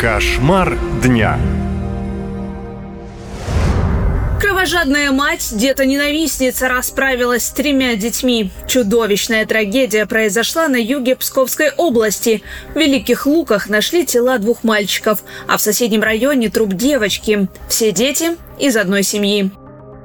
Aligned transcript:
Кошмар 0.00 0.78
дня. 1.02 1.38
Кровожадная 4.40 5.10
мать, 5.10 5.52
где-то-ненавистница, 5.52 6.70
расправилась 6.70 7.44
с 7.44 7.50
тремя 7.50 7.96
детьми. 7.96 8.50
Чудовищная 8.66 9.44
трагедия 9.44 10.06
произошла 10.06 10.68
на 10.68 10.76
юге 10.76 11.16
Псковской 11.16 11.70
области. 11.76 12.42
В 12.74 12.78
Великих 12.78 13.26
Луках 13.26 13.68
нашли 13.68 14.06
тела 14.06 14.38
двух 14.38 14.64
мальчиков, 14.64 15.22
а 15.46 15.58
в 15.58 15.60
соседнем 15.60 16.02
районе 16.02 16.48
труп 16.48 16.72
девочки. 16.72 17.46
Все 17.68 17.92
дети 17.92 18.38
из 18.58 18.78
одной 18.78 19.02
семьи. 19.02 19.50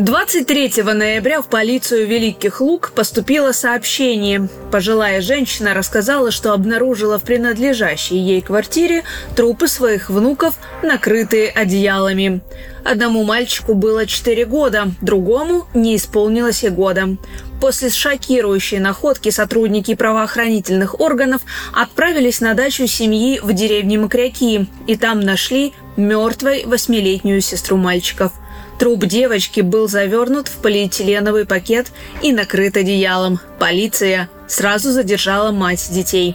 23 0.00 0.82
ноября 0.82 1.42
в 1.42 1.46
полицию 1.46 2.06
Великих 2.06 2.62
Луг 2.62 2.92
поступило 2.94 3.52
сообщение. 3.52 4.48
Пожилая 4.72 5.20
женщина 5.20 5.74
рассказала, 5.74 6.30
что 6.30 6.54
обнаружила 6.54 7.18
в 7.18 7.22
принадлежащей 7.22 8.16
ей 8.16 8.40
квартире 8.40 9.04
трупы 9.36 9.68
своих 9.68 10.08
внуков, 10.08 10.54
накрытые 10.82 11.50
одеялами. 11.50 12.40
Одному 12.82 13.24
мальчику 13.24 13.74
было 13.74 14.06
4 14.06 14.46
года, 14.46 14.88
другому 15.02 15.66
не 15.74 15.96
исполнилось 15.96 16.64
и 16.64 16.70
года. 16.70 17.18
После 17.60 17.90
шокирующей 17.90 18.78
находки 18.78 19.28
сотрудники 19.28 19.94
правоохранительных 19.94 20.98
органов 20.98 21.42
отправились 21.74 22.40
на 22.40 22.54
дачу 22.54 22.86
семьи 22.86 23.38
в 23.42 23.52
деревне 23.52 23.98
Макряки, 23.98 24.66
и 24.86 24.96
там 24.96 25.20
нашли 25.20 25.74
мертвой 25.98 26.64
восьмилетнюю 26.64 27.42
сестру 27.42 27.76
мальчиков– 27.76 28.32
Труп 28.80 29.04
девочки 29.04 29.60
был 29.60 29.88
завернут 29.88 30.48
в 30.48 30.56
полиэтиленовый 30.56 31.44
пакет 31.44 31.88
и 32.22 32.32
накрыт 32.32 32.78
одеялом. 32.78 33.38
Полиция 33.58 34.30
сразу 34.48 34.90
задержала 34.90 35.50
мать 35.50 35.86
детей. 35.90 36.34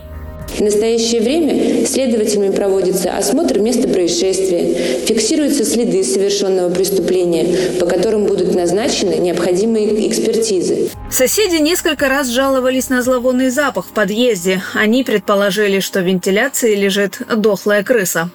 В 0.56 0.62
настоящее 0.62 1.22
время 1.22 1.88
следователями 1.88 2.56
проводится 2.56 3.18
осмотр 3.18 3.58
места 3.58 3.88
происшествия, 3.88 4.76
фиксируются 5.08 5.66
следы 5.66 6.04
совершенного 6.04 6.72
преступления, 6.72 7.80
по 7.80 7.88
которым 7.88 8.26
будут 8.26 8.54
назначены 8.54 9.16
необходимые 9.16 10.08
экспертизы. 10.08 10.92
Соседи 11.10 11.56
несколько 11.56 12.10
раз 12.10 12.28
жаловались 12.28 12.90
на 12.90 13.02
зловонный 13.02 13.50
запах 13.50 13.88
в 13.88 13.90
подъезде. 13.90 14.62
Они 14.76 15.04
предположили, 15.04 15.80
что 15.80 16.02
в 16.02 16.06
вентиляции 16.06 16.76
лежит 16.76 17.20
дохлая 17.36 17.84
крыса. 17.84 18.30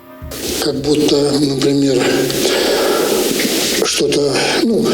Как 0.64 0.74
будто, 0.80 1.30
например, 1.38 2.02
что-то, 4.00 4.34
ну, 4.62 4.86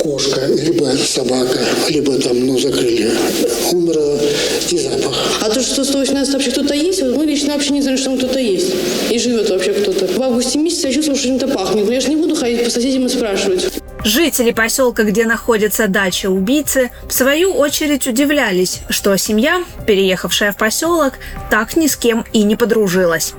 кошка, 0.00 0.40
либо 0.46 0.86
собака, 0.96 1.60
либо 1.88 2.18
там, 2.18 2.44
ну, 2.44 2.58
закрыли. 2.58 3.08
Умерла 3.70 4.18
и 4.68 4.78
запах. 4.78 5.14
А 5.42 5.48
то, 5.48 5.60
что 5.60 5.84
118 5.84 6.34
вообще 6.34 6.50
кто-то 6.50 6.74
есть, 6.74 7.00
мы 7.02 7.24
лично 7.24 7.52
вообще 7.52 7.70
не 7.70 7.82
знаем, 7.82 7.98
что 7.98 8.06
там 8.06 8.18
кто-то 8.18 8.40
есть. 8.40 8.74
И 9.10 9.18
живет 9.20 9.48
вообще 9.50 9.72
кто-то. 9.74 10.08
В 10.08 10.20
августе 10.20 10.58
месяце 10.58 10.88
я 10.88 10.92
чувствовала, 10.92 11.18
что 11.20 11.28
чем-то 11.28 11.46
пахнет. 11.48 11.86
Но 11.86 11.92
я 11.92 12.00
же 12.00 12.08
не 12.08 12.16
буду 12.16 12.34
ходить 12.34 12.64
по 12.64 12.70
соседям 12.70 13.06
и 13.06 13.08
спрашивать. 13.08 13.68
Жители 14.04 14.50
поселка, 14.50 15.04
где 15.04 15.24
находится 15.24 15.86
дача 15.86 16.28
убийцы, 16.28 16.90
в 17.08 17.12
свою 17.12 17.52
очередь 17.52 18.06
удивлялись, 18.08 18.80
что 18.88 19.16
семья, 19.16 19.62
переехавшая 19.86 20.52
в 20.52 20.56
поселок, 20.56 21.14
так 21.50 21.76
ни 21.76 21.86
с 21.86 21.96
кем 21.96 22.24
и 22.32 22.42
не 22.42 22.56
подружилась. 22.56 23.34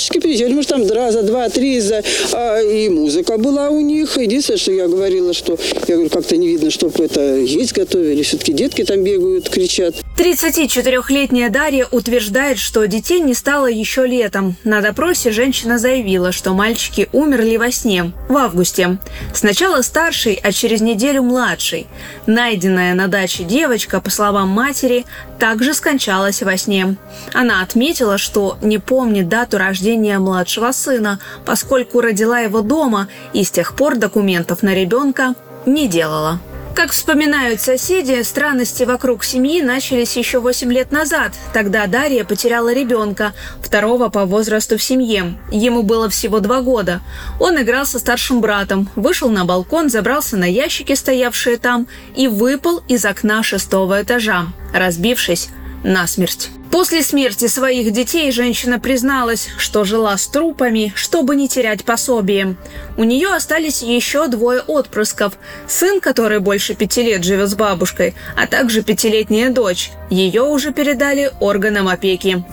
Периодически 0.00 0.20
приезжали, 0.20 0.54
может, 0.54 0.70
там 0.70 0.90
раза, 0.90 1.22
два, 1.22 1.48
три, 1.50 1.78
за, 1.80 2.02
а, 2.32 2.60
и 2.60 2.88
музыка 2.88 3.36
была 3.36 3.68
у 3.68 3.80
них. 3.80 4.16
Единственное, 4.16 4.58
что 4.58 4.72
я 4.72 4.88
говорила, 4.88 5.34
что, 5.34 5.58
я 5.88 5.94
говорю, 5.96 6.08
как-то 6.08 6.36
не 6.38 6.48
видно, 6.48 6.70
чтобы 6.70 7.04
это 7.04 7.36
есть 7.36 7.74
готовили. 7.74 8.22
Все-таки 8.22 8.54
детки 8.54 8.82
там 8.82 9.04
бегают, 9.04 9.50
кричат. 9.50 9.96
34-летняя 10.16 11.50
Дарья 11.50 11.86
утверждает, 11.90 12.58
что 12.58 12.86
детей 12.86 13.20
не 13.20 13.34
стало 13.34 13.66
еще 13.66 14.06
летом. 14.06 14.56
На 14.64 14.80
допросе 14.80 15.32
женщина 15.32 15.78
заявила, 15.78 16.32
что 16.32 16.52
мальчики 16.52 17.08
умерли 17.12 17.56
во 17.56 17.70
сне 17.70 18.12
в 18.28 18.36
августе. 18.36 18.98
Сначала 19.34 19.82
старший, 19.82 20.38
а 20.42 20.52
через 20.52 20.80
неделю 20.80 21.22
младший. 21.22 21.86
Найденная 22.26 22.94
на 22.94 23.08
даче 23.08 23.44
девочка, 23.44 24.00
по 24.00 24.10
словам 24.10 24.48
матери, 24.48 25.04
также 25.38 25.74
скончалась 25.74 26.42
во 26.42 26.56
сне. 26.56 26.96
Она 27.32 27.62
отметила, 27.62 28.18
что 28.18 28.58
не 28.62 28.78
помнит 28.78 29.28
дату 29.28 29.58
рождения 29.90 30.18
младшего 30.18 30.72
сына, 30.72 31.18
поскольку 31.44 32.00
родила 32.00 32.38
его 32.40 32.62
дома 32.62 33.08
и 33.32 33.42
с 33.42 33.50
тех 33.50 33.74
пор 33.74 33.96
документов 33.96 34.62
на 34.62 34.74
ребенка 34.74 35.34
не 35.66 35.88
делала. 35.88 36.38
Как 36.76 36.92
вспоминают 36.92 37.60
соседи, 37.60 38.22
странности 38.22 38.84
вокруг 38.84 39.24
семьи 39.24 39.60
начались 39.60 40.16
еще 40.16 40.38
8 40.38 40.72
лет 40.72 40.92
назад. 40.92 41.32
Тогда 41.52 41.86
Дарья 41.88 42.24
потеряла 42.24 42.72
ребенка, 42.72 43.32
второго 43.60 44.08
по 44.08 44.24
возрасту 44.24 44.78
в 44.78 44.82
семье. 44.82 45.36
Ему 45.50 45.82
было 45.82 46.08
всего 46.08 46.38
два 46.38 46.60
года. 46.60 47.00
Он 47.40 47.60
играл 47.60 47.84
со 47.84 47.98
старшим 47.98 48.40
братом, 48.40 48.88
вышел 48.94 49.28
на 49.28 49.44
балкон, 49.44 49.90
забрался 49.90 50.36
на 50.36 50.46
ящики, 50.46 50.94
стоявшие 50.94 51.56
там, 51.56 51.88
и 52.16 52.28
выпал 52.28 52.82
из 52.88 53.04
окна 53.04 53.42
шестого 53.42 54.00
этажа, 54.00 54.46
разбившись 54.72 55.48
насмерть. 55.82 56.50
После 56.70 57.02
смерти 57.02 57.48
своих 57.48 57.92
детей 57.92 58.30
женщина 58.30 58.78
призналась, 58.78 59.48
что 59.58 59.84
жила 59.84 60.16
с 60.16 60.26
трупами, 60.28 60.92
чтобы 60.94 61.34
не 61.34 61.48
терять 61.48 61.84
пособие. 61.84 62.56
У 62.96 63.04
нее 63.04 63.34
остались 63.34 63.82
еще 63.82 64.28
двое 64.28 64.60
отпрысков. 64.60 65.34
Сын, 65.66 66.00
который 66.00 66.38
больше 66.38 66.74
пяти 66.74 67.02
лет 67.02 67.24
живет 67.24 67.48
с 67.50 67.54
бабушкой, 67.54 68.14
а 68.36 68.46
также 68.46 68.82
пятилетняя 68.82 69.50
дочь. 69.50 69.90
Ее 70.10 70.42
уже 70.42 70.72
передали 70.72 71.32
органам 71.40 71.88
опеки. 71.88 72.44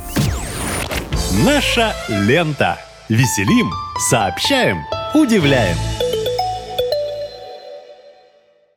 Наша 1.45 1.93
лента. 2.09 2.79
Веселим, 3.09 3.71
сообщаем, 4.09 4.83
удивляем. 5.13 5.77